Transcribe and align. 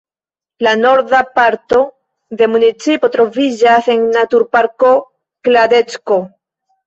La 0.67 0.71
norda 0.83 1.17
parto 1.39 1.81
de 2.39 2.47
municipo 2.53 3.11
troviĝas 3.17 3.91
en 3.95 4.07
naturparko 4.17 4.95
Kladecko. 5.49 6.19